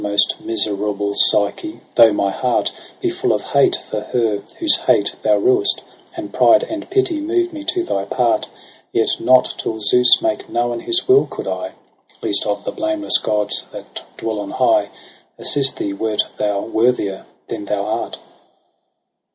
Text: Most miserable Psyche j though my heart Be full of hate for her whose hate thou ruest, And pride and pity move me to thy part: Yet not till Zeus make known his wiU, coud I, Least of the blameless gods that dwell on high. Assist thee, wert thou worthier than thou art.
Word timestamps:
Most 0.03 0.37
miserable 0.43 1.13
Psyche 1.13 1.73
j 1.73 1.79
though 1.93 2.11
my 2.11 2.31
heart 2.31 2.71
Be 3.01 3.11
full 3.11 3.33
of 3.33 3.43
hate 3.43 3.75
for 3.75 3.99
her 3.99 4.41
whose 4.57 4.75
hate 4.77 5.15
thou 5.21 5.37
ruest, 5.37 5.83
And 6.17 6.33
pride 6.33 6.63
and 6.63 6.89
pity 6.89 7.21
move 7.21 7.53
me 7.53 7.63
to 7.65 7.83
thy 7.83 8.05
part: 8.05 8.49
Yet 8.91 9.19
not 9.19 9.53
till 9.59 9.79
Zeus 9.79 10.19
make 10.19 10.49
known 10.49 10.79
his 10.79 11.01
wiU, 11.01 11.29
coud 11.29 11.45
I, 11.45 11.73
Least 12.23 12.47
of 12.47 12.63
the 12.63 12.71
blameless 12.71 13.19
gods 13.19 13.65
that 13.71 14.01
dwell 14.17 14.39
on 14.39 14.49
high. 14.49 14.89
Assist 15.37 15.77
thee, 15.77 15.93
wert 15.93 16.23
thou 16.37 16.61
worthier 16.61 17.27
than 17.47 17.65
thou 17.65 17.83
art. 17.83 18.17